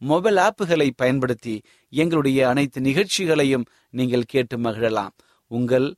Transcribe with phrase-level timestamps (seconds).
[0.00, 1.54] Mobile ஆப்புகளை பயன்படுத்தி
[1.88, 5.14] எங்களுடைய அனைத்து நிகழ்ச்சிகளையும் நீங்கள் கேட்டு மகிழலாம்.
[5.50, 5.88] உங்கள்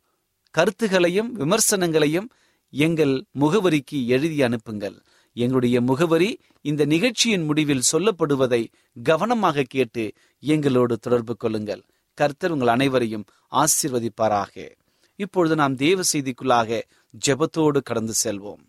[0.50, 2.28] கருத்துகளையும் விமர்சனங்களையும்
[2.70, 4.96] எங்கள் முகவரிக்கு எழுதி அனுப்புங்கள்.
[5.34, 8.62] எங்களுடைய முகவரி இந்த நிகழ்ச்சியின் முடிவில் சொல்லப்படுவதை
[9.04, 11.82] கவனமாக கேட்டு எங்களோடு தொடர்பு கொள்ளுங்கள்.
[12.18, 14.70] கர்த்தர் உங்கள் அனைவரையும் ஆசிர்வதிப்பாராக.
[15.16, 16.82] இப்பொழுது நாம் தேவ செய்திக்குள்ளாக
[17.26, 18.62] ஜெபத்தோடு கடந்து செல்வோம்.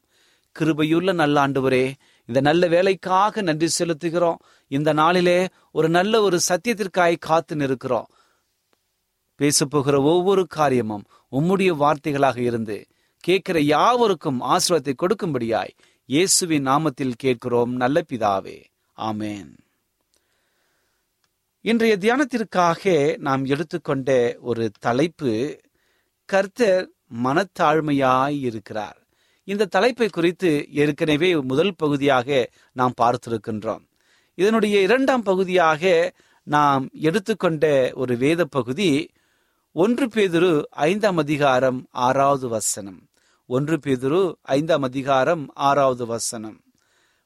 [0.59, 1.94] கிருபையுள்ள நல்ல ஆண்டவரே
[2.25, 4.36] இந்த நல்ல வேலைக்காக நன்றி செலுத்துகிறோம்.
[4.68, 8.08] இந்த நாளிலே ஒரு நல்ல ஒரு சத்தியத்திற்காய் காத்து நிற்கிறோம்.
[9.38, 12.88] பேசப்போகிற ஒவ்வொரு காரியமும் உம்முடைய வார்த்தைகளாக இருந்து
[13.20, 15.75] கேட்கிற யாவருக்கும் ஆசிரத்தை கொடுக்கும்படியாய்
[16.06, 18.64] இயேசுவின் நாமத்தில் கேட்கிறோம் நல்ல பிதாவே.
[18.98, 19.58] ஆமேன்.
[21.62, 25.60] இன்றைய தியானத்திற்காக நாம் எடுத்துக்கொண்ட ஒரு தலைப்பு
[26.25, 26.90] கர்த்தர்
[27.24, 29.02] மனத்தாழ்மையாய் இருக்கிறார்.
[29.44, 33.88] இந்த தலைப்பை குறித்து ஏற்கனவே முதல் பகுதியாக நாம் பார்த்திருக்கின்றோம்.
[34.36, 36.13] இதனுடைய இரண்டாம் பகுதியாக
[36.44, 39.10] நாம் எடுத்துக்கொண்ட ஒரு வேத பகுதி
[39.72, 43.07] ஒன்று பேதுரு ஐந்தாம் அதிகாரம் ஆறாவது வசனம்.
[43.45, 46.62] ஒன்று பேதுரு ஐந்தாம் அதிகாரம் ஆறாவது வசனம்.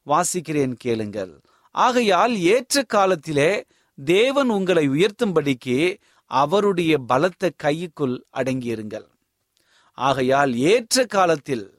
[0.06, 1.42] வாசிக்கிறேன் கேளுங்கள்.
[1.72, 3.66] ஆகையால் ஏற்ற காலத்திலே
[4.06, 9.08] தேவன் உங்களை உயர்த்தும்படிக்கு அவருடைய பலத்த கைக்குள் அடங்கியிருங்கள்.
[9.94, 11.77] ஆகையால் ஏற்ற காலத்தில்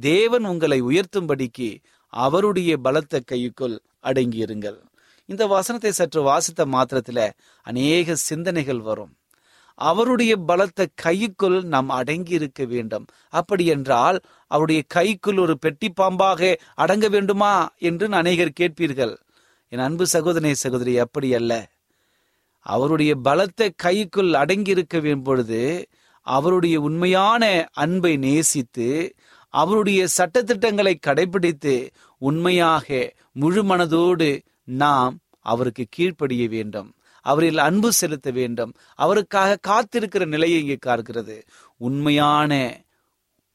[0.00, 4.78] தேவன் உங்களை உயர்த்தும்படிக்கு அவருடைய பலத்த கைக்குள் அடங்கியிருங்கள்.
[5.26, 7.30] இந்த வசனத்தை சற்று வாசித்த மாத்திரத்துல
[7.62, 9.16] அநேக சிந்தனைகள் வரும்.
[9.74, 13.06] அவருடைய பலத்த கைக்குள் நாம் அடங்கி இருக்க வேண்டும்.
[13.28, 19.16] அப்படி என்றால் அவருடைய கைக்குள் ஒரு பெட்டி பாம்பாக அடங்க வேண்டுமா என்று அநேகர் கேட்பீர்கள்.
[19.68, 21.70] என் அன்பு சகோதரி சகோதரி அப்படி அல்ல.
[22.58, 25.88] அவருடைய பலத்த கைக்குள் அடங்கி இருக்க பொழுது
[26.20, 29.14] அவருடைய உண்மையான அன்பை நேசித்து
[29.60, 31.74] அவருடைய சட்டத்திட்டங்களை கடைபிடித்து
[32.22, 32.86] உண்மையாக
[33.32, 34.28] முழு மனதோடு
[34.82, 36.88] நாம் அவருக்கு கீழ்ப்படிய வேண்டும்.
[37.26, 38.72] அவரில் அன்பு செலுத்த வேண்டும்.
[38.94, 41.36] அவருக்காக காத்திருக்கிற நிலையை இங்கே காக்கிறது
[41.80, 42.52] உண்மையான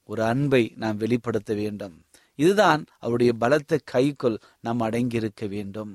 [0.09, 1.95] ஒரு அன்பை நாம் வெளிப்படுத்த வேண்டும்.
[2.39, 5.93] இதுதான் அவருடைய பலத்த கைக்குள் நாம் அடங்கியிருக்க வேண்டும்.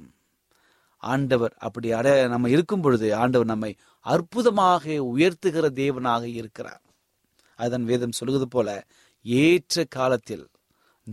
[1.03, 3.73] ஆண்டவர் அப்படி அட நம்ம இருக்கும் பொழுது ஆண்டவர் நம்மை
[4.05, 4.85] அற்புதமாக
[5.15, 6.83] உயர்த்துகிற தேவனாக இருக்கிறார்.
[7.59, 8.69] அதன் வேதம் சொல்லுவது போல
[9.25, 10.49] ஏற்ற காலத்தில்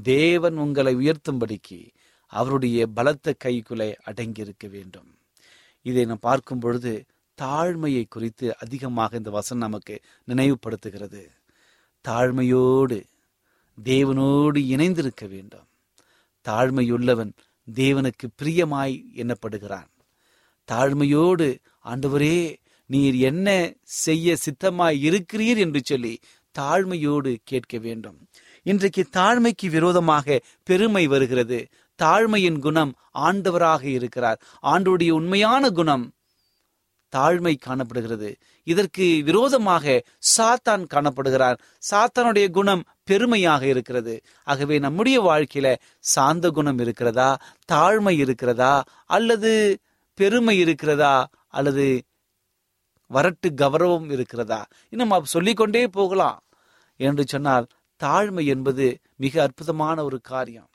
[0.03, 1.87] தேவன் உங்களை உயர்த்தும்படிக்கு
[2.25, 5.17] அவருடைய பலத்த கைக்குலை அடங்கியிருக்க வேண்டும்.
[5.81, 7.05] இதை நாம் பார்க்கும் பொழுது
[7.41, 11.27] தாழ்மையை குறித்து அதிகமாக இந்த வசனம் நமக்கு நினைவுபடுத்துகிறது.
[12.07, 13.03] தாழ்மையோடு
[13.83, 15.67] தேவனோடு இணைந்திருக்க வேண்டும்.
[16.47, 17.31] தாழ்மையுள்ளவன்
[17.73, 19.89] தேவனுக்கு பிரியமாய் எண்ணப்படுகிறான்.
[20.71, 26.19] தாழ்மையோடு ஆண்டவரே நீர் என்ன செய்ய சித்தமாய் இருக்கிறீர் என்று சொல்லி
[26.59, 28.27] தாழ்மையோடு கேட்க வேண்டும்.
[28.63, 31.67] இன்றைக்கு தாழ்மைக்கு விரோதமாக பெருமை வருகிறது.
[32.03, 34.41] தாழ்மையின் குணம் ஆண்டவராக இருக்கிறார்.
[34.61, 36.13] ஆண்டோடைய உண்மையான குணம்
[37.15, 38.37] தாழ்மை காணப்படுகிறது.
[38.63, 40.03] இதற்கு விரோதமாக
[40.37, 41.57] சாத்தான் காணப்படுகிறார்.
[41.91, 44.21] சாத்தானுடைய குணம் பெருமையாக இருக்கிறது.
[44.43, 47.39] ஆகவே நம்முடைய வாழ்க்கையில சாந்த குணம் இருக்கிறதா?
[47.71, 48.83] தாழ்மை இருக்கிறதா?
[49.05, 49.79] அல்லது
[50.13, 51.29] பெருமை இருக்கிறதா?
[51.47, 52.03] அல்லது
[53.13, 54.61] வரட்டு கௌரவம் இருக்கிறதா?
[54.89, 56.41] இன்னும் சொல்லிக்கொண்டே போகலாம்.
[56.99, 57.67] என்று சொன்னால்
[58.01, 60.69] தாழ்மை என்பது மிக அற்புதமான ஒரு காரியம்.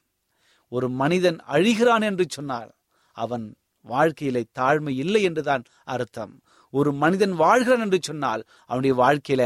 [0.73, 2.71] ஒரு மனிதன் அழிகிறான் என்று சொன்னால்
[3.16, 3.47] அவன்
[3.85, 6.35] வாழ்க்கையில தாழ்மை இல்லை என்றுதான் அர்த்தம்.
[6.75, 9.43] ஒரு மனிதன் வாழ்கிறான் என்று சொன்னால் அவனுடைய வாழ்க்கையில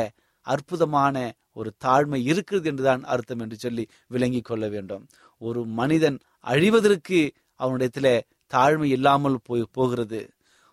[0.46, 1.16] அற்புதமான
[1.52, 5.04] ஒரு தாழ்மை இருக்கிறது என்றுதான் அர்த்தம் என்று சொல்லி விளங்கி கொள்ள வேண்டும்.
[5.40, 7.20] ஒரு மனிதன் அழிவதற்கு
[7.60, 8.08] அவனிடத்துல
[8.50, 10.20] தாழ்மை இல்லாமல் போய் போகிறது.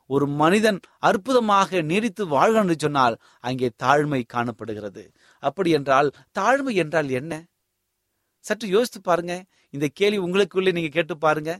[0.09, 5.03] ஒரு மனிதன் அற்புதமாக நீடித்து வாழ்கிறான் என்று சொன்னால் அங்கே தாழ்மை காணப்படுகிறது.
[5.43, 6.09] அப்படி என்றால்
[6.39, 7.33] தாழ்மை என்றால் என்ன?
[8.45, 9.33] சற்று யோசித்து பாருங்க.
[9.69, 11.53] இந்த கேள்வி உங்களுக்குள்ளே நீங்க கேட்டு பாருங்க.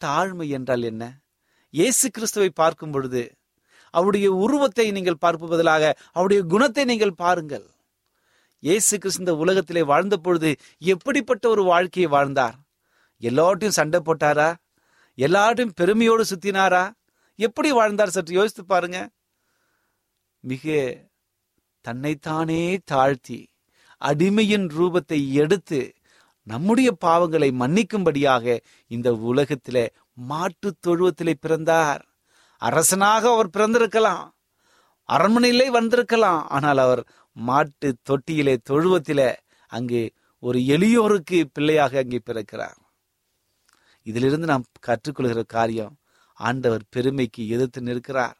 [0.00, 1.04] தாழ்மை என்றால் என்ன?
[1.74, 3.22] இயேசு கிறிஸ்துவை பார்க்கும் பொழுது
[3.94, 7.66] அவருடைய உருவத்தை நீங்கள் பார்ப்பது பதிலாக அவருடைய குணத்தை நீங்கள் பாருங்கள்.
[8.62, 10.50] இயேசு கிறிஸ்து இந்த உலகத்திலே வாழ்ந்த பொழுது
[10.92, 12.56] எப்படிப்பட்ட ஒரு வாழ்க்கையை வாழ்ந்தார்?
[13.22, 14.48] எல்லார்ட்டையும் சண்டை போட்டாரா?
[15.18, 16.82] எல்லார்ட்டையும் பெருமையோடு சுத்தினாரா?
[17.38, 18.98] எப்படி வாழ்ந்தார் சற்று யோசித்து பாருங்க.
[20.44, 20.64] மிக
[21.84, 23.38] தன்னைத்தானே தாழ்த்தி
[24.02, 25.80] அடிமையின் ரூபத்தை எடுத்து
[26.46, 28.56] நம்முடைய பாவங்களை மன்னிக்கும்படியாக
[28.90, 29.84] இந்த உலகத்திலே
[30.30, 32.02] மாட்டு தொழுவத்திலே பிறந்தார்.
[32.62, 34.24] அரசனாக அவர் பிறந்திருக்கலாம்
[35.08, 37.02] அரண்மனையிலே வந்திருக்கலாம் ஆனால் அவர்
[37.36, 39.30] மாட்டு தொட்டியிலே தொழுவத்திலே
[39.72, 40.02] அங்கே
[40.42, 42.78] ஒரு எளியோருக்கு பிள்ளையாக அங்கே பிறக்கிறார்.
[44.06, 45.94] இதிலிருந்து நாம் கற்றுக்கொள்கிற காரியம்
[46.46, 48.36] ஆண்டவர் பெருமைக்கு எதிர்த்து நிற்கிறார்.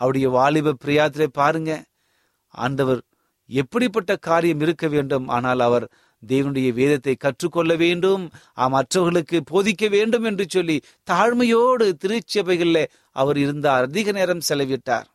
[0.00, 1.72] அவருடைய வாலிப பிரியாத்திலே பாருங்க
[2.54, 3.00] ஆண்டவர்
[3.50, 5.86] எப்படிப்பட்ட காரியம் இருக்க வேண்டும் ஆனால் அவர்
[6.22, 8.24] தேவனுடைய வேதத்தை கற்றுக்கொள்ள வேண்டும்
[8.74, 10.76] மற்றவர்களுக்கு போதிக்க வேண்டும் என்று சொல்லி
[11.10, 12.84] தாழ்மையோடு திருச்சபைகளில்
[13.16, 15.08] அவர் இருந்தார் அதிக நேரம் செலவிட்டார்.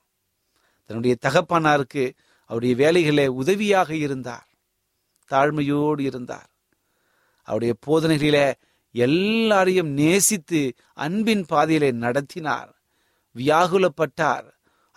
[0.90, 2.06] தன்னுடைய தகப்பனாருக்கு
[2.50, 4.48] அவருடைய வேலைகளை உதவியாக இருந்தார்
[5.32, 6.50] தாழ்மையோடு இருந்தார்.
[7.48, 8.38] அவருடைய போதனைகளில
[9.06, 10.62] எல்லாரையும் நேசித்து
[11.06, 12.72] அன்பின் பாதையிலே நடத்தினார்.
[13.36, 14.48] வியாகுலப்பட்டார்.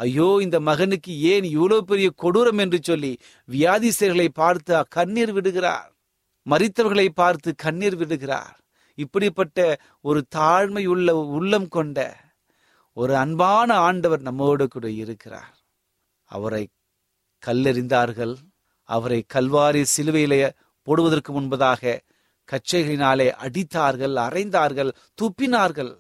[0.01, 3.13] ஐயோ இந்த மகனுக்கு ஏன் இவ்வளவு பெரிய கொடூரம் என்று சொல்லி
[3.49, 5.91] வியாதிசர்களை பார்த்து கண்ணீர் விடுகிறார்.
[6.47, 8.57] மறித்தவர்களை பார்த்து கண்ணீர் விடுகிறார்.
[8.99, 9.59] இப்படிப்பட்ட
[10.09, 11.99] ஒரு தாழ்மை உள்ள உள்ளம் கொண்ட
[12.97, 15.55] ஒரு அன்பான ஆண்டவர் நம்மோடு கூட இருக்கிறார்.
[16.31, 16.65] அவரை
[17.43, 18.35] கல்லெறிந்தார்கள்.
[18.89, 20.41] அவரை கல்வாரி சிலுவையிலே
[20.87, 21.83] போடுவதற்கு முன்பதாக
[22.53, 24.91] கச்சைகளினாலே அடித்தார்கள் அரைந்தார்கள்
[25.23, 25.93] துப்பினார்கள்.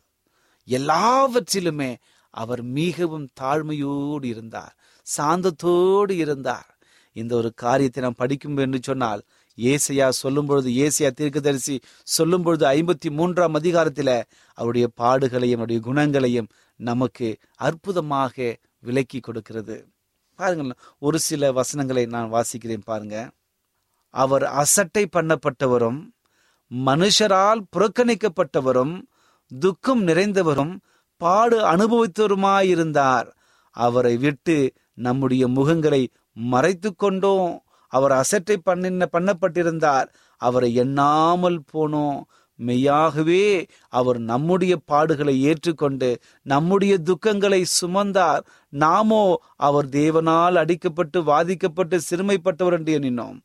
[0.69, 1.91] எல்லாவற்றிலுமே
[2.35, 4.75] அவர் மிகவும் தாழ்மையோடு இருந்தார்
[5.07, 6.69] சாந்தத்தோடு இருந்தார்.
[7.17, 9.23] இந்த ஒரு காரியத்தை நாம் படிக்கும் என்று சொன்னால்
[9.59, 11.77] ஏசையா சொல்லும் பொழுது ஏசையா தீர்க்கதரிசி
[12.07, 14.17] சொல்லும் பொழுது ஐம்பத்தி மூன்றாம் அதிகாரத்தில்
[14.59, 16.49] அவருடைய பாடுகளையும் அவருடைய குணங்களையும்
[16.81, 17.29] நமக்கு
[17.67, 19.77] அற்புதமாக விலக்கி கொடுக்கிறது.
[20.39, 23.17] பாருங்கள் ஒரு சில வசனங்களை நான் வாசிக்கிறேன் பாருங்க.
[24.15, 26.01] அவர் அசட்டை பண்ணப்பட்டவரும்
[26.71, 28.95] மனுஷரால் புறக்கணிக்கப்பட்டவரும்
[29.61, 30.75] துக்கம் நிறைந்தவரும்
[31.17, 33.29] பாடு அனுபவித்தவருமாயிருந்தார்.
[33.71, 37.63] அவரை விட்டு நம்முடைய முகங்களை மறைத்து கொண்டோம்.
[37.89, 40.09] அவர் அசட்டை பண்ணின பண்ணப்பட்டிருந்தார்.
[40.37, 42.21] அவரை எண்ணாமல் போனோம்.
[42.59, 46.09] மெய்யாகவே அவர் நம்முடைய பாடுகளை ஏற்றுக்கொண்டு
[46.43, 48.43] நம்முடைய துக்கங்களை சுமந்தார்.
[48.69, 53.39] நாமோ அவர் தேவனால் அடிக்கப்பட்டு வாதிக்கப்பட்டு சிறுமைப்பட்டவர் என்று எண்ணினோம்.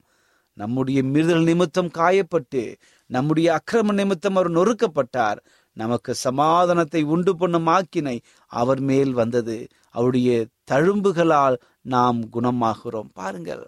[0.57, 2.61] நம்முடைய மீறுதல் நிமித்தம் காயப்பட்டு
[3.09, 5.39] நம்முடைய அக்கிரம நிமித்தம் அவர் நொறுக்கப்பட்டார்.
[5.77, 8.17] நமக்கு சமாதானத்தை உண்டு பண்ணும் ஆக்கினை
[8.51, 9.57] அவர் மேல் வந்தது.
[9.95, 10.29] அவருடைய
[10.71, 13.09] தழும்புகளால் நாம் குணமாகிறோம்.
[13.13, 13.65] பாருங்கள்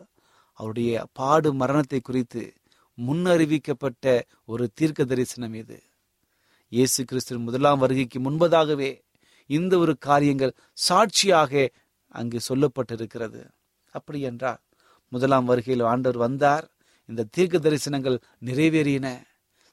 [0.59, 2.43] அவருடைய பாடு மரணத்தை குறித்து
[2.97, 4.05] முன்னறிவிக்கப்பட்ட
[4.45, 5.77] ஒரு தீர்க்க தரிசனம் இது.
[6.71, 8.91] இயேசு கிறிஸ்து முதலாம் வருகைக்கு முன்பதாகவே
[9.49, 11.51] இந்த ஒரு காரியங்கள் சாட்சியாக
[12.19, 13.41] அங்கு சொல்லப்பட்டிருக்கிறது.
[13.95, 14.61] அப்படி என்றால்
[15.11, 16.65] முதலாம் வருகையில் ஆண்டவர் வந்தார்.
[17.09, 19.07] இந்த தீர்க்க தரிசனங்கள் நிறைவேறின.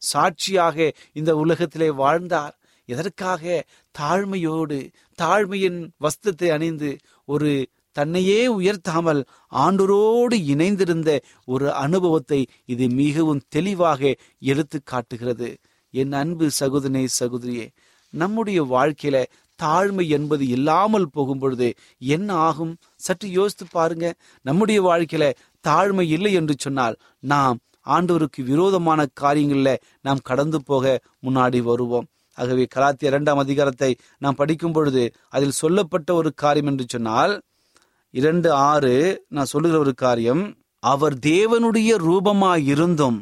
[0.03, 2.55] சாட்சியாக இந்த உலகத்திலே வாழ்ந்தார்.
[2.89, 3.65] எதற்காக?
[3.99, 4.79] தாழ்மையோடு
[5.23, 6.91] தாழ்மையின் வஸ்தத்தை அணிந்து
[7.25, 7.51] ஒரு
[7.97, 9.25] தன்னையே உயர்த்தாமல்
[9.55, 11.11] ஆண்டோரோடு இணைந்திருந்த
[11.45, 15.59] ஒரு அனுபவத்தை இது மிகவும் தெளிவாக எடுத்து காட்டுகிறது.
[15.95, 17.67] என் அன்பு சகோதரனே சகோதரியே
[18.13, 19.25] நம்முடைய வாழ்க்கையில
[19.63, 22.77] தாழ்மை என்பது இல்லாமல் போகும் பொழுது என்ன ஆகும்?
[22.97, 24.15] சற்று யோசித்து பாருங்க.
[24.43, 25.35] நம்முடைய வாழ்க்கையில
[25.69, 32.07] தாழ்மை இல்லை என்று சொன்னால் நாம் ஆண்டவருக்கு விரோதமான காரியங்களில் நாம் கடந்து போக முன்னாடி வருவோம்.
[32.39, 37.35] ஆகவே கலாத்திய இரண்டாம் அதிகாரத்தை நாம் படிக்கும் பொழுது அதில் சொல்லப்பட்ட ஒரு காரியம் என்று சொன்னால்
[38.15, 40.43] இரண்டு ஆறு நான் சொல்லுகிற ஒரு காரியம்
[40.83, 43.21] அவர் தேவனுடைய ரூபமாயிருந்தும்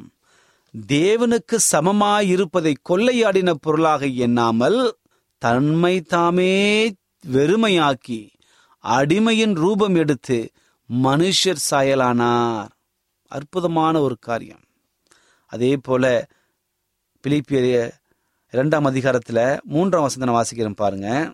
[0.88, 4.78] தேவனுக்கு சமமாயிருப்பதை கொள்ளையாடின பொருளாக எண்ணாமல்
[5.38, 6.54] தன்மை தாமே
[7.25, 8.20] வெறுமையாக்கி
[8.84, 10.38] அடிமையின் ரூபம் எடுத்து
[10.94, 12.68] மனுஷர் சாயலானார்.
[13.26, 14.61] அற்புதமான ஒரு காரியம்.
[15.46, 16.26] அதே போல
[17.22, 17.90] பிலிப்பிய
[18.52, 21.32] இரண்டாம் அதிகாரத்தில் மூன்றாம் வசந்தனை வாசிக்கிறேன் பாருங்க.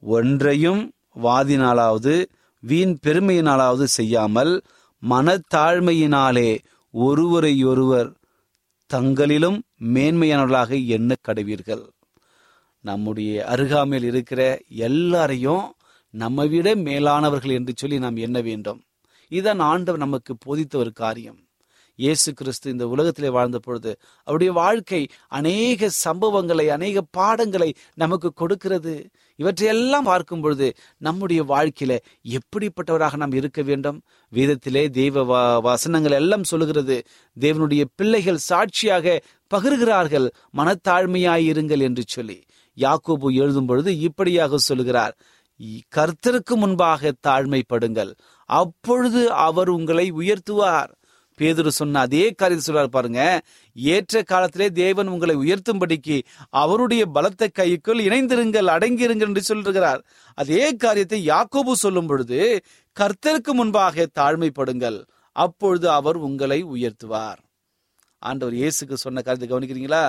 [0.00, 2.24] ஒன்றையும் வாதினாலாவது
[2.60, 4.62] வீண் பெருமையினாலாவது செய்யாமல்
[5.10, 6.58] மனத்தாழ்மையினாலே
[6.90, 8.12] ஒருவரை ஒருவர்
[8.94, 11.88] தங்களிலும் மேன்மையானவர்களாக எண்ண கடவீர்கள்.
[12.80, 15.74] நம்முடைய அருகாமையில் இருக்கிற எல்லாரையும்
[16.12, 18.82] நம்ம விட மேலானவர்கள் என்று சொல்லி நாம் எண்ண வேண்டும்.
[19.28, 21.38] இதுதான் ஆண்டவர் நமக்கு போதித்த ஒரு காரியம்.
[21.96, 29.10] இயேசு கிறிஸ்து இந்த உலகத்திலே வாழ்ந்த பொழுது அவருடைய வாழ்க்கை அநேக சம்பவங்களை அநேக பாடங்களை நமக்கு கொடுக்கிறது.
[29.36, 34.02] இவற்றையெல்லாம் பார்க்கும் பொழுது நம்முடைய வாழ்க்கையில எப்படிப்பட்டவராக நாம் இருக்க வேண்டும்?
[34.34, 37.02] வேதத்திலே தெய்வ வ- வசனங்கள் எல்லாம் சொல்லுகிறது
[37.40, 39.22] தேவனுடைய பிள்ளைகள் சாட்சியாக
[39.54, 42.42] பகிர்கிறார்கள் மனத்தாழ்மையாயிருங்கள் என்று சொல்லி.
[42.76, 45.16] யாக்கோபு எழுதும் பொழுது இப்படியாக சொல்லுகிறார்
[45.96, 48.12] கர்த்தருக்கு முன்பாக தாழ்மைப்படுங்கள்.
[48.44, 50.90] அப்பொழுது அவர் உங்களை உயர்த்துவார்.
[51.38, 53.20] பேதுரு சொன்ன அதே காரியத்தை சொல்றார் பாருங்க.
[53.72, 56.16] ஏற்ற காலத்திலே தேவன் உங்களை உயர்த்தும்படிக்கு
[56.62, 60.02] அவருடைய பலத்த கைக்குள் இணைந்திருங்கள் அடங்கியிருங்கள் என்று சொல்கிறார்
[60.34, 62.40] அதே காரியத்தை யாக்கோபு சொல்லும் பொழுது
[62.96, 64.98] கர்த்தருக்கு முன்பாக தாழ்மைப்படுங்கள்.
[65.36, 67.40] அப்பொழுது அவர் உங்களை உயர்த்துவார்.
[68.18, 70.04] ஆண்டவர் இயேசுக்கு சொன்ன காரியத்தை கவனிக்கிறீங்களா?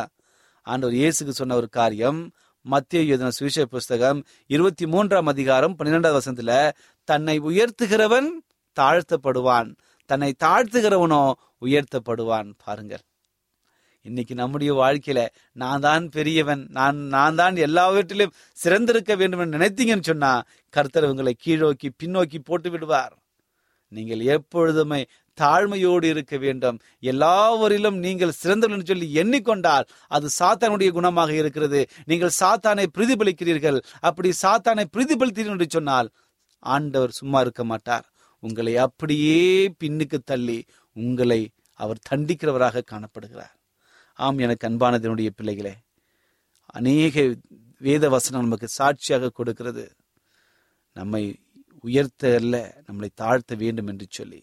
[0.67, 2.19] ஆண்டவர் இயேசுக்கு சொன்ன ஒரு காரியம்
[2.65, 6.71] மத்திய எழுதின சுவிசேஷ புஸ்தகம் இருபத்தி மூன்றாம் அதிகாரம் பன்னிரெண்டாவது வசனத்துல
[7.03, 8.29] தன்னை உயர்த்துகிறவன்
[8.79, 9.75] தாழ்த்தப்படுவான்.
[10.05, 11.33] தன்னை தாழ்த்துகிறவனோ
[11.65, 12.51] உயர்த்தப்படுவான்.
[12.65, 13.03] பாருங்கள்.
[14.01, 20.43] இன்னைக்கு நம்முடைய வாழ்க்கையில நான் தான் பெரியவன் நான் நான் தான் எல்லாவற்றிலும் சிறந்திருக்க வேண்டும் என்று நினைத்தீங்கன்னு சொன்னா
[20.69, 23.17] கர்த்தர் உங்களை கீழோக்கி பின்னோக்கி போட்டு விடுவார்.
[23.87, 25.05] நீங்கள் எப்பொழுதுமே
[25.41, 26.77] தாழ்மையோடு இருக்க வேண்டும்.
[27.01, 31.81] எல்லாவரிலும் நீங்கள் சிறந்தவர்கள் என்று சொல்லி எண்ணிக்கொண்டால் அது சாத்தானுடைய குணமாக இருக்கிறது.
[32.05, 33.79] நீங்கள் சாத்தானை பிரதிபலிக்கிறீர்கள்.
[33.99, 36.09] அப்படி சாத்தானை பிரதிபலித்தீர்கள் என்று சொன்னால்
[36.59, 38.05] ஆண்டவர் சும்மா இருக்க மாட்டார்.
[38.39, 39.41] உங்களை அப்படியே
[39.83, 40.59] பின்னுக்கு தள்ளி
[40.95, 41.41] உங்களை
[41.79, 43.53] அவர் தண்டிக்கிறவராக காணப்படுகிறார்.
[44.19, 45.75] ஆம் எனக்கு அன்பானதனுடைய பிள்ளைகளே
[46.65, 47.35] அநேக
[47.77, 49.85] வேத வசனம் நமக்கு சாட்சியாக கொடுக்கிறது.
[50.95, 51.23] நம்மை
[51.81, 52.55] உயர்த்த அல்ல
[52.87, 54.41] நம்மளை தாழ்த்த வேண்டும் என்று சொல்லி.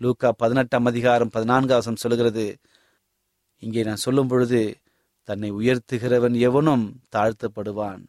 [0.00, 2.56] லூக்கா பதினெட்டாம் அதிகாரம் பதினான்காவசம் சொல்லுகிறது.
[3.58, 4.76] இங்கே நான் சொல்லும் பொழுது
[5.28, 6.84] தன்னை உயர்த்துகிறவன் எவனும்
[7.16, 8.02] தாழ்த்தப்படுவான்.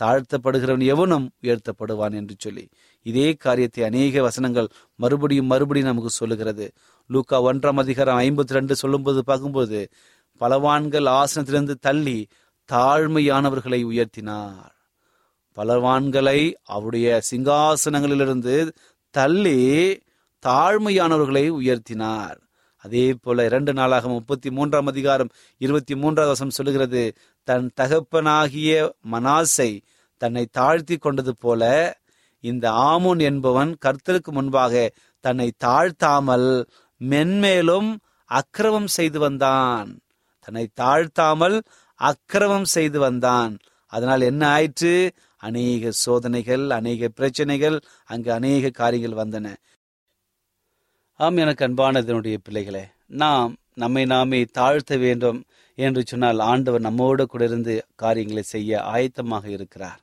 [0.00, 2.68] தாழ்த்தப்படுகிறவன் எவனும் உயர்த்தப்படுவான் என்று சொல்லி.
[3.02, 6.66] இதே காரியத்தை அநேக வசனங்கள் மறுபடியும் மறுபடியும் நமக்கு சொல்லுகிறது.
[7.10, 9.80] லூக்கா ஒன்றாம் அதிகாரம் ஐம்பத்தி ரெண்டு சொல்லும்போது பார்க்கும்போது
[10.40, 12.28] பலவான்கள் ஆசனத்திலிருந்து தள்ளி
[12.72, 14.70] தாழ்மையானவர்களை உயர்த்தினார்.
[15.56, 18.70] பலவான்களை அவருடைய சிங்காசனங்களிலிருந்து
[19.14, 19.58] தள்ளி
[20.46, 22.38] தாழ்மையானவர்களை உயர்த்தினார்.
[22.76, 27.12] அதே போல இரண்டு நாளாக முப்பத்தி மூன்றாம் அதிகாரம் இருபத்தி மூன்றாவது வசம் சொல்லுகிறது
[27.44, 29.80] தன் தகப்பனாகிய மனாசை
[30.16, 31.62] தன்னை தாழ்த்தி கொண்டது போல
[32.40, 36.64] இந்த ஆமோன் என்பவன் கர்த்தருக்கு முன்பாக தன்னை தாழ்த்தாமல்
[37.08, 40.00] மென்மேலும் அக்கிரமம் செய்து வந்தான்.
[40.40, 41.60] தன்னை தாழ்த்தாமல்
[41.94, 43.58] அக்கிரமம் செய்து வந்தான்.
[43.86, 45.12] அதனால் என்ன ஆயிற்று?
[45.36, 49.54] அநேக சோதனைகள் அநேக பிரச்சனைகள் அங்கு அநேக காரியங்கள் வந்தன.
[51.20, 55.40] ஆம் எனக்கு அன்பானதனுடைய பிள்ளைகளே நாம் நம்மை நாமே தாழ்த்த வேண்டும்
[55.78, 60.00] என்று சொன்னால் ஆண்டவர் நம்மோடு கூட இருந்து காரியங்களை செய்ய ஆயத்தமாக இருக்கிறார்.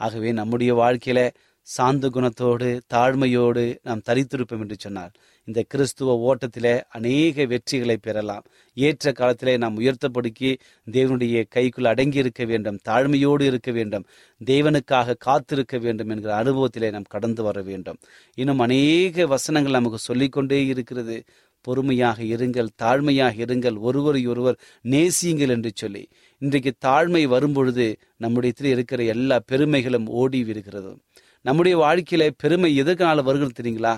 [0.00, 1.30] ஆகவே நம்முடைய வாழ்க்கையில
[1.66, 5.12] சாந்த குணத்தோடு தாழ்மையோடு நாம் தரித்திருப்போம் என்று சொன்னால்
[5.50, 8.44] இந்த கிறிஸ்துவ ஓட்டத்திலே அநேக வெற்றிகளை பெறலாம்.
[8.76, 10.50] ஏற்ற காலத்திலே நாம் உயர்த்தப்படுக்கி
[10.90, 14.06] தேவனுடைய கைக்குள் அடங்கி இருக்க வேண்டும் தாழ்மையோடு இருக்க வேண்டும்
[14.44, 17.98] தேவனுக்காக காத்திருக்க வேண்டும் என்கிற அனுபவத்திலே நாம் கடந்து வர வேண்டும்.
[18.34, 21.16] இன்னும் அநேக வசனங்கள் நமக்கு சொல்லிக்கொண்டே இருக்கிறது.
[21.64, 26.04] பொறுமையாக இருங்கள் தாழ்மையாக இருங்கள் ஒருவரை ஒருவர் நேசியுங்கள் என்று சொல்லி.
[26.42, 27.86] இன்றைக்கு தாழ்மை வரும்பொழுது
[28.16, 30.92] நம்முடைய இருக்கிற எல்லா பெருமைகளும் ஓடி விடுகிறது.
[31.40, 33.94] நம்முடைய வாழ்க்கையில பெருமை எதற்கனால வருகிறது தெரியுங்களா?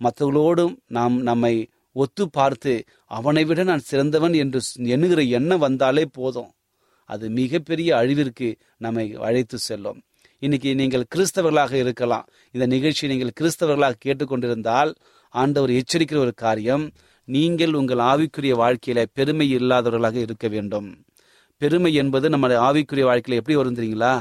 [0.00, 6.50] மற்றவர்களோடும் நாம் நம்மை ஒத்து பார்த்து அவனை விட நான் சிறந்தவன் என்று எண்ணுகிற எண்ணம் வந்தாலே போதும்.
[7.04, 10.02] அது மிகப்பெரிய அழிவிற்கு நம்மை அழைத்து செல்லும்.
[10.38, 12.26] இன்னைக்கு நீங்கள் கிறிஸ்தவர்களாக இருக்கலாம்.
[12.50, 14.94] இந்த நிகழ்ச்சியை நீங்கள் கிறிஸ்தவர்களாக கேட்டுக்கொண்டிருந்தால்
[15.34, 16.90] ஆண்டவர் எச்சரிக்கிற ஒரு காரியம்
[17.24, 21.04] நீங்கள் உங்கள் ஆவிக்குரிய வாழ்க்கையில பெருமை இல்லாதவர்களாக இருக்க வேண்டும்.
[21.56, 24.14] பெருமை என்பது நம்முடைய ஆவிக்குரிய வாழ்க்கையில எப்படி வரும் தெரியுங்களா?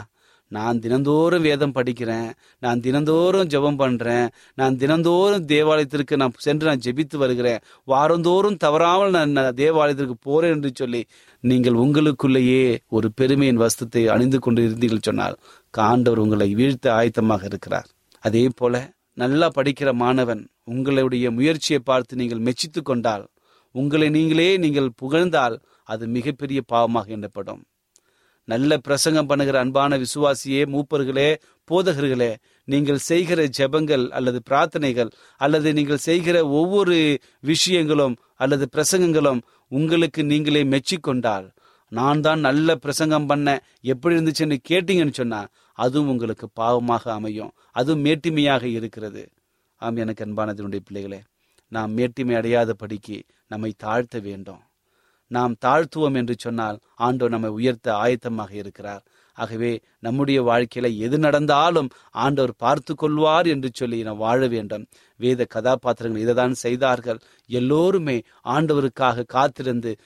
[0.51, 2.29] நான் தினந்தோறும் வேதம் படிக்கிறேன்
[2.59, 4.27] நான் தினந்தோறும் ஜெபம் பண்றேன்
[4.59, 11.01] நான் தினந்தோறும் தேவாலயத்திற்கு நான் சென்று நான் ஜெபித்து வருகிறேன் வாரந்தோறும் தவறாமல் நான் தேவாலயத்திற்கு போறேன் என்று சொல்லி
[11.43, 12.65] நீங்கள் உங்களுக்குள்ளேயே
[12.97, 15.37] ஒரு பெருமையின் வஸ்துத்தை அணிந்து கொண்டு இருந்தீர்கள் சொன்னால்
[15.73, 17.87] காண்டவர் உங்களை வீழ்த்த ஆயத்தமாக இருக்கிறார்.
[18.23, 18.75] அதே போல
[19.23, 23.25] நல்லா படிக்கிற மாணவன் உங்களுடைய முயற்சியை பார்த்து நீங்கள் மெச்சித்து கொண்டால்
[23.75, 25.55] உங்களை நீங்களே நீங்கள் புகழ்ந்தால்
[25.93, 27.61] அது மிகப்பெரிய பாவமாக எண்ணப்படும்.
[28.47, 31.29] நல்ல பிரசங்கம் பண்ணுகிற அன்பான விசுவாசியே மூப்பர்களே
[31.69, 32.31] போதகர்களே
[32.63, 36.97] நீங்கள் செய்கிற ஜெபங்கள் அல்லது பிரார்த்தனைகள் அல்லது நீங்கள் செய்கிற ஒவ்வொரு
[37.39, 41.47] விஷயங்களும் அல்லது பிரசங்கங்களும் உங்களுக்கு நீங்களே மெச்சிக்கொண்டால்.
[41.91, 43.47] நான் தான் நல்ல பிரசங்கம் பண்ண
[43.93, 45.41] எப்படி இருந்துச்சுன்னு கேட்டீங்கன்னு சொன்னா
[45.73, 47.51] அதுவும் உங்களுக்கு பாவமாக அமையும்.
[47.71, 49.23] அதுவும் மேட்டிமையாக இருக்கிறது.
[49.81, 51.19] ஆம் எனக்கு அன்பானதனுடைய பிள்ளைகளே
[51.71, 54.61] நாம் மேட்டிமை அடையாத படிக்கு நம்மை தாழ்த்த வேண்டும்.
[55.27, 59.03] நாம் தாழ்த்துவோம் என்று சொன்னால் ஆண்டோ நம்மை உயர்த்த ஆயத்தமாக இருக்கிறார்.
[59.33, 64.87] ஆகவே நம்முடைய வாழ்க்கையில எது நடந்தாலும் ஆண்டவர் பார்த்து கொள்வார் என்று சொல்லி நாம் வாழ வேண்டும்.
[65.15, 67.19] வேத கதாபாத்திரங்கள் இதைதான் செய்தார்கள்.
[67.45, 69.97] எல்லோருமே ஆண்டவருக்காக காத்திருந்து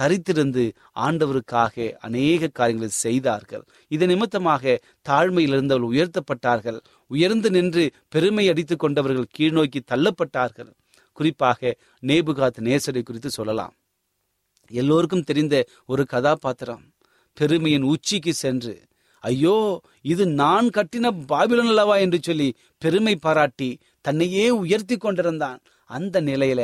[0.00, 3.64] தரித்திருந்து ஆண்டவருக்காக அநேக காரியங்களை செய்தார்கள்.
[3.88, 6.78] இது நிமித்தமாக தாழ்மையில் இருந்தவர்கள் உயர்த்தப்பட்டார்கள்.
[7.06, 10.70] உயர்ந்து நின்று பெருமை அடித்து கொண்டவர்கள் கீழ்நோக்கி தள்ளப்பட்டார்கள்.
[11.12, 13.74] குறிப்பாக நேபுகாத் நேசரை குறித்து சொல்லலாம்.
[14.70, 15.56] எல்லோருக்கும் தெரிந்த
[15.86, 16.84] ஒரு கதாபாத்திரம்.
[17.36, 18.74] பெருமையின் உச்சிக்கு சென்று
[19.24, 19.56] ஐயோ
[20.12, 21.94] இது நான் கட்டின பாபிலன் அல்லவா?
[21.96, 22.48] என்று சொல்லி
[22.82, 25.60] பெருமை பாராட்டி தன்னையே உயர்த்தி கொண்டிருந்தான்.
[25.90, 26.62] அந்த நிலையில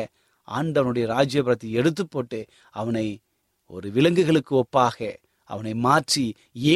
[0.49, 2.41] ஆண்டவனுடைய ராஜ்யபுரத்தை எடுத்து போட்டு
[2.71, 3.07] அவனை
[3.71, 5.09] ஒரு விலங்குகளுக்கு ஒப்பாக
[5.51, 6.25] அவனை மாற்றி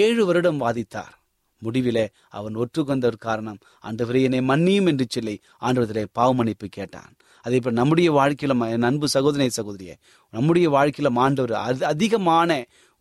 [0.00, 1.14] ஏழு வருடம் வாதித்தார்.
[1.62, 7.12] முடிவிலே அவன் ஒற்றுக்கொண்ட ஒரு காரணம் ஆண்டவரே என்னை மன்னியும் என்று சொல்லி ஆண்டவரத்திலே பாவமன்னிப்பு கேட்டான்.
[7.44, 9.94] அது இப்போ நம்முடைய வாழ்க்கையில என் அன்பு சகோதரி சகோதரியே
[10.32, 12.50] நம்முடைய வாழ்க்கையில மாண்டவர் அது அதிகமான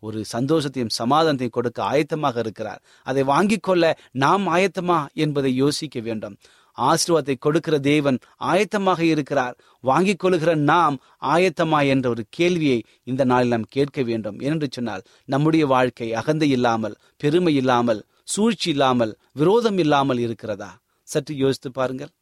[0.02, 2.80] ஒரு சந்தோஷத்தையும் சமாதானத்தையும் கொடுக்க ஆயத்தமாக இருக்கிறார்.
[3.06, 6.36] அதை வாங்கிக்கொள்ள நாம் ஆயத்தமா என்பதை யோசிக்க வேண்டும்.
[6.78, 9.54] ஆசீர்வாதத்தை கொடுக்கிற தேவன் ஆயத்தமாக இருக்கிறார்.
[9.84, 10.96] வாங்கிக் கொள்கிற நாம்
[11.34, 14.38] ஆயத்தமா என்ற ஒரு கேள்வியை இந்த நாளில் நாம் கேட்க வேண்டும்.
[14.40, 20.70] ஏனென்று சொன்னால் நம்முடைய வாழ்க்கை அகந்தை இல்லாமல் பெருமை இல்லாமல் சூழ்ச்சி இல்லாமல் விரோதம் இல்லாமல் இருக்கிறதா?
[21.08, 22.12] சற்று யோசித்து பாருங்கள்.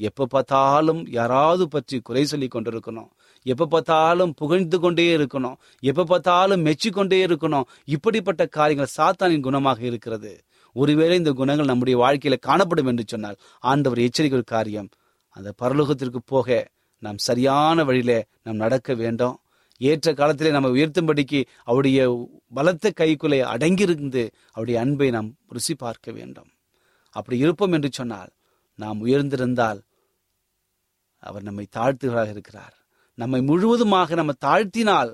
[0.00, 3.08] எப்ப பார்த்தாலும் யாராவது பற்றி குறை சொல்லி கொண்டிருக்கணும்.
[3.42, 5.56] எப்ப பார்த்தாலும் புகழ்ந்து கொண்டே இருக்கணும்.
[5.80, 7.66] எப்ப பார்த்தாலும் மெச்சிக்கொண்டே இருக்கணும்.
[7.84, 10.32] இப்படிப்பட்ட காரியங்கள் சாத்தானின் குணமாக இருக்கிறது.
[10.72, 14.88] ஒருவேளை இந்த குணங்கள் நம்முடைய வாழ்க்கையில காணப்படும் என்று சொன்னால் ஆண்டவர் எச்சரிக்கை காரியம்.
[15.28, 19.36] அந்த பரலோகத்திற்கு போக நாம் சரியான வழியில நாம் நடக்க வேண்டும்.
[19.80, 26.48] ஏற்ற காலத்திலே நம்ம உயர்த்தும்படிக்கு அவருடைய பலத்த கைக்குள்ளே அடங்கியிருந்து அவருடைய அன்பை நாம் ருசி பார்க்க வேண்டும்.
[27.10, 28.30] அப்படி இருப்போம் என்று சொன்னால்
[28.74, 29.80] நாம் உயர்ந்திருந்தால்
[31.18, 32.74] அவர் நம்மை தாழ்த்துகிறாக இருக்கிறார்.
[33.18, 35.12] நம்மை முழுவதுமாக நம்ம தாழ்த்தினால்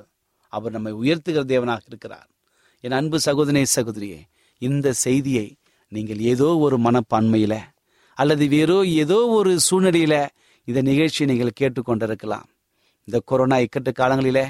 [0.53, 2.29] அவர் நம்மை உயர்த்துகிற தேவனாக இருக்கிறார்.
[2.85, 4.21] என் அன்பு சகோதரே சகோதரியே
[4.59, 5.47] இந்த செய்தியை
[5.93, 7.55] நீங்கள் ஏதோ ஒரு மனப்பான்மையில
[8.17, 10.14] அல்லது வேறோ ஏதோ ஒரு சூழ்நிலையில
[10.64, 12.47] இந்த நிகழ்ச்சியை நீங்கள் கேட்டுக்கொண்டிருக்கலாம்.
[13.09, 14.45] இந்த கொரோனா இக்கட்டு காலங்களில்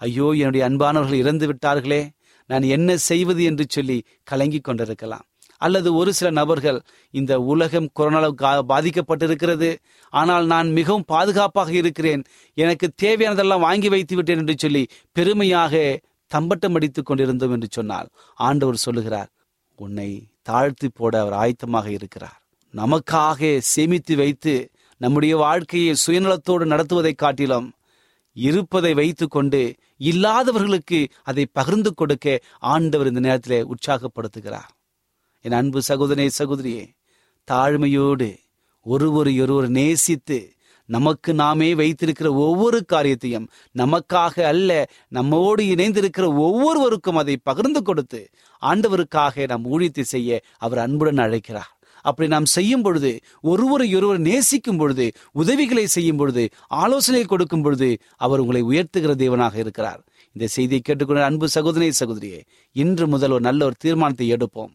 [0.00, 2.02] ஐயோ என்னுடைய அன்பானவர்கள் இறந்து விட்டார்களே
[2.50, 5.26] நான் என்ன செய்வது என்று சொல்லி கலங்கிக் கொண்டிருக்கலாம்.
[5.64, 9.70] அல்லது ஒரு சில நபர்கள் இந்த உலகம் கொரோனாவில் பாதிக்கப்பட்டிருக்கிறது.
[10.10, 12.22] ஆனால் நான் மிகவும் பாதுகாப்பாக இருக்கிறேன்.
[12.54, 19.28] எனக்கு தேவையானதெல்லாம் வாங்கி வைத்து விட்டேன் என்று சொல்லி பெருமையாக தம்பட்டம் அடித்துக் கொண்டிருந்தோம் என்று சொன்னால் ஆண்டவர் சொல்லுகிறார்
[19.76, 22.42] உன்னை தாழ்த்தி போட அவர் ஆயத்தமாக இருக்கிறார்.
[22.74, 27.72] நமக்காக சேமித்து வைத்து நம்முடைய வாழ்க்கையை சுயநலத்தோடு நடத்துவதைக் காட்டிலும்
[28.32, 34.70] இருப்பதை வைத்துக்கொண்டு இல்லாதவர்களுக்கு அதை பகிர்ந்து கொடுக்க ஆண்டவர் இந்த நேரத்திலே உற்சாகப்படுத்துகிறார்.
[35.44, 36.84] என் அன்பு சகோதரே சகோதரியே
[37.48, 38.28] தாழ்மையோடு
[38.86, 40.38] ஒருவர் ஒருவர் நேசித்து
[40.88, 43.46] நமக்கு நாமே வைத்திருக்கிற ஒவ்வொரு காரியத்தையும்
[43.78, 44.70] நமக்காக அல்ல
[45.08, 48.20] நம்மோடு இணைந்திருக்கிற ஒவ்வொருவருக்கும் அதை பகிர்ந்து கொடுத்து
[48.62, 51.70] ஆண்டவருக்காக நாம் ஊழியத்தை செய்ய அவர் அன்புடன் அழைக்கிறார்.
[52.04, 56.44] அப்படி நாம் செய்யும் பொழுது ஒருவரை ஒருவர் நேசிக்கும் பொழுது உதவிகளை செய்யும் பொழுது
[56.82, 60.00] ஆலோசனை கொடுக்கும் பொழுது அவர் உங்களை உயர்த்துகிற தேவனாக இருக்கிறார்.
[60.36, 62.40] இந்த செய்தியை கேட்டுக்கொண்ட அன்பு சகோதரி சகோதரியே
[62.76, 64.72] இன்று முதல் ஒரு நல்ல ஒரு தீர்மானத்தை எடுப்போம்.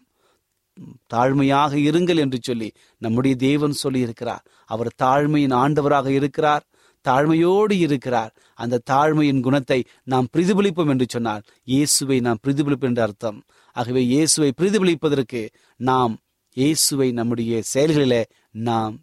[1.13, 6.65] தாழ்மையாக இருங்கள் என்று சொல்லி நம்முடைய தேவன் சொல்லி இருக்கிறார் அவர் தாழ்மையின் ஆண்டவராக இருக்கிறார்
[7.05, 8.31] தாழ்மையோடு இருக்கிறார்.
[8.53, 13.39] அந்த தாழ்மையின் குணத்தை நாம் பிரதிபலிப்போம் என்று சொன்னால் இயேசுவை நாம் பிரதிபலிப்போம் என்று அர்த்தம்.
[13.75, 15.41] ஆகவே இயேசுவை பிரதிபலிப்பதற்கு
[15.79, 16.15] நாம்
[16.57, 18.95] இயேசுவை நம்முடைய செயல்களிலே நாம்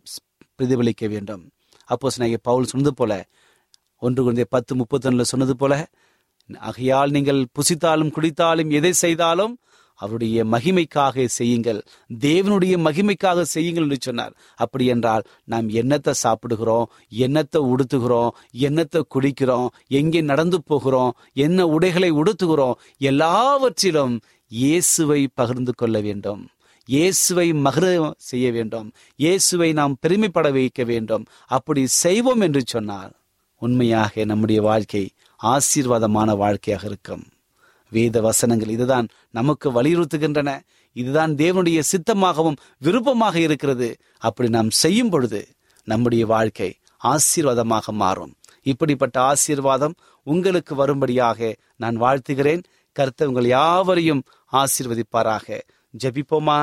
[0.56, 1.44] பிரதிபலிக்க வேண்டும்.
[1.84, 2.08] அப்போ
[2.42, 3.12] பவுல் சொன்னது போல
[3.98, 5.74] ஒன்று குழந்தை பத்து முப்பத்தொன்னில் சொன்னது போல
[6.50, 9.54] ஆகையால் நீங்கள் புசித்தாலும் குடித்தாலும் எதை செய்தாலும்
[9.96, 11.80] அவருடைய மகிமைக்காக செய்யுங்கள்.
[12.20, 14.34] தேவனுடைய மகிமைக்காக செய்யுங்கள் என்று சொன்னார்.
[14.56, 16.88] அப்படி என்றால் நாம் என்னத்தை சாப்பிடுகிறோம்?
[17.26, 18.34] என்னத்தை உடுத்துகிறோம்?
[18.68, 19.68] என்னத்தை குடிக்கிறோம்?
[20.00, 21.14] எங்கே நடந்து போகிறோம்?
[21.46, 22.78] என்ன உடைகளை உடுத்துகிறோம்?
[22.98, 24.16] எல்லாவற்றிலும்
[24.52, 26.42] இயேசுவை பகிர்ந்து கொள்ள வேண்டும்.
[26.88, 27.84] இயேசுவை மகிழ
[28.30, 28.88] செய்ய வேண்டும்.
[29.16, 31.24] இயேசுவை நாம் பெருமைப்பட வைக்க வேண்டும்.
[31.46, 33.14] அப்படி செய்வோம் என்று சொன்னால்
[33.62, 35.02] உண்மையாக நம்முடைய வாழ்க்கை
[35.40, 37.24] ஆசீர்வாதமான வாழ்க்கையாக இருக்கும்.
[37.92, 39.06] வேத வசனங்கள் இதுதான்
[39.38, 40.50] நமக்கு வலியுறுத்துகின்றன.
[40.96, 43.88] இதுதான் தேவனுடைய சித்தமாகவும் விருப்பமாக இருக்கிறது.
[44.18, 45.40] அப்படி நாம் செய்யும் பொழுது
[45.84, 46.70] நம்முடைய வாழ்க்கை
[47.04, 48.32] ஆசீர்வாதமாக மாறும்.
[48.62, 52.62] இப்படிப்பட்ட ஆசீர்வாதம் உங்களுக்கு வரும்படியாக நான் வாழ்த்துகிறேன்.
[52.96, 54.22] கர்த்தர் உங்கள் யாவரையும்
[54.52, 55.46] ஆசீர்வதிப்பாராக.
[55.92, 56.58] ஜபிப்போமா?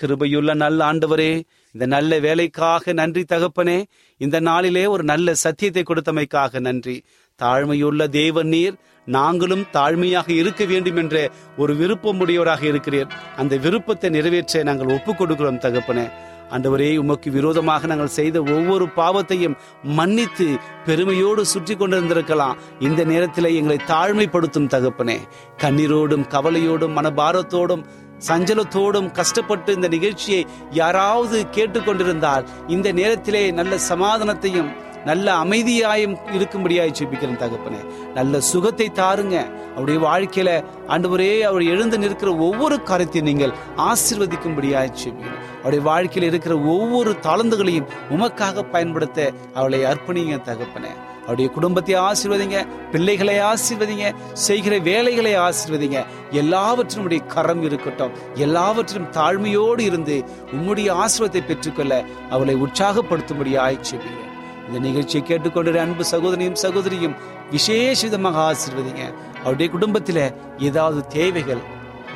[0.00, 1.32] கிருபையுள்ள நல்ல ஆண்டவரே
[1.74, 3.78] இந்த நல்ல வேலைக்காக நன்றி தகப்பனே.
[4.20, 6.96] இந்த நாளிலே ஒரு நல்ல சத்தியத்தை கொடுத்தமைக்காக நன்றி.
[7.38, 14.98] தாழ்மையுள்ள தேவ நீர் நாங்களும் தாழ்மையாக இருக்க வேண்டும் என்ற ஒரு விருப்பம் உடையவராக அந்த விருப்பத்தை நிறைவேற்ற நாங்கள்
[14.98, 16.10] ஒப்பு கொடுக்கிறோம் தகப்பனே.
[16.50, 22.54] ஆண்டவரே உமக்கு விரோதமாக நாங்கள் செய்த ஒவ்வொரு பாவத்தையும் மன்னித்து பெருமையோடு சுற்றி கொண்டிருந்திருக்கலாம்.
[22.80, 25.18] இந்த நேரத்தில் எங்களை தாழ்மைப்படுத்தும் தகப்பனே.
[25.58, 27.84] கண்ணீரோடும் கவலையோடும் மனபாரத்தோடும்
[28.28, 37.80] சஞ்சலத்தோடும் கஷ்டப்பட்டு இந்த நிகழ்ச்சியை யாராவது கேட்டுக்கொண்டிருந்தால் இந்த நேரத்திலே நல்ல சமாதானத்தையும் நல்ல அமைதியாயும் இருக்கும்படியாய் ஜெபிக்கிறேன் தகப்பனே.
[38.14, 39.62] நல்ல சுகத்தை தாருங்க.
[39.70, 45.40] அவருடைய வாழ்க்கையில ஆண்டவரே அவர் எழுந்து நிற்கிற ஒவ்வொரு காரியத்தையும் நீங்கள் ஆசிர்வதிக்கும்படியாய் ஜெபிக்கிறேன்.
[45.56, 50.92] அவருடைய வாழ்க்கையில் இருக்கிற ஒவ்வொரு தாளந்துகளையும் உமக்காக பயன்படுத்த அவளை அர்ப்பணிங்க தகப்பனே.
[51.20, 56.04] அவருடைய குடும்பத்தை ஆசீர்வதிங்க பிள்ளைகளை ஆசீர்வதிங்க செய்கிற வேலைகளை ஆசீர்வதிங்க.
[56.30, 58.12] எல்லாவற்றிலும் உடைய கரம் இருக்கட்டும்.
[58.34, 64.32] எல்லாவற்றிலும் தாழ்மையோடு இருந்து உம்முடைய ஆசீர்வத்தை பெற்றுக்கொள்ள அவளை உற்சாகப்படுத்தும்படியாய் ஜெபிக்கிறேன்.
[64.66, 67.16] இந்த நிகழ்ச்சியை கேட்டுக்கொண்டு அன்பு சகோதரியும் சகோதரியும்
[67.54, 69.04] விசேஷ விதமாக ஆசீர்வதிங்க.
[69.42, 70.24] அவருடைய குடும்பத்தில்
[70.68, 71.62] ஏதாவது தேவைகள்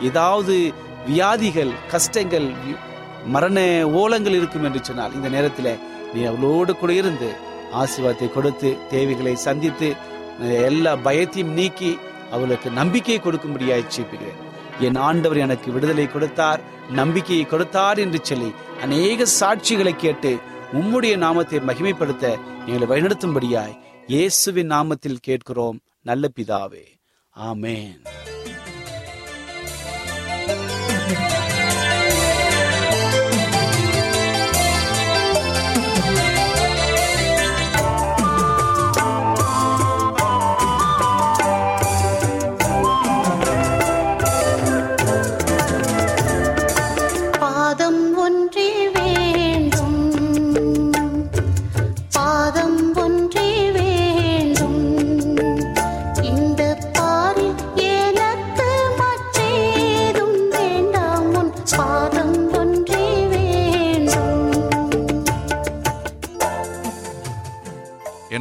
[0.08, 0.54] ஏதாவது
[1.08, 2.48] வியாதிகள் கஷ்டங்கள்
[3.34, 3.58] மரண
[4.00, 5.72] ஓலங்கள் இருக்கும் என்று சொன்னால் இந்த நேரத்தில்
[6.12, 7.28] நீ அவளோடு கூட இருந்து
[7.80, 9.88] ஆசீர்வாதத்தை கொடுத்து தேவைகளை சந்தித்து
[10.68, 11.90] எல்லா பயத்தையும் நீக்கி
[12.34, 14.38] அவளுக்கு நம்பிக்கையை கொடுக்கும்படியாக ஜெபிக்கிறேன்.
[14.86, 16.60] என் ஆண்டவர் எனக்கு விடுதலை கொடுத்தார்
[17.00, 18.50] நம்பிக்கையை கொடுத்தார் என்று சொல்லி
[18.84, 20.32] அநேக சாட்சிகளை கேட்டு
[20.72, 26.84] உம்முடைய நாமத்தை மகிமைப்படுத்த எங்களை வழிநடத்தும்படியாய் இயேசுவின் நாமத்தில் கேட்கிறோம் நல்ல பிதாவே.
[27.36, 28.00] ஆமேன்.